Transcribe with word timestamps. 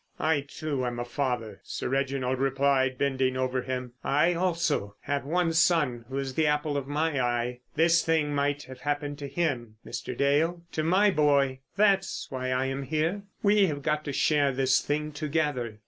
"I, 0.17 0.41
too, 0.47 0.83
am 0.83 0.97
a 0.97 1.05
father," 1.05 1.59
Sir 1.63 1.87
Reginald 1.87 2.39
replied, 2.39 2.97
bending 2.97 3.37
over 3.37 3.61
him. 3.61 3.93
"I 4.03 4.33
also 4.33 4.95
have 5.01 5.25
one 5.25 5.53
son 5.53 6.05
who 6.09 6.17
is 6.17 6.33
the 6.33 6.47
apple 6.47 6.75
of 6.75 6.87
my 6.87 7.21
eye. 7.23 7.59
This 7.75 8.01
thing 8.03 8.33
might 8.33 8.63
have 8.63 8.79
happened 8.81 9.19
to 9.19 9.27
him, 9.27 9.75
Mr. 9.85 10.17
Dale—to 10.17 10.83
my 10.83 11.11
boy. 11.11 11.59
That's 11.75 12.25
why 12.31 12.49
I 12.49 12.65
am 12.65 12.81
here. 12.81 13.21
We 13.43 13.67
have 13.67 13.83
got 13.83 14.03
to 14.05 14.11
share 14.11 14.51
this 14.51 14.81
thing 14.81 15.11
together." 15.11 15.79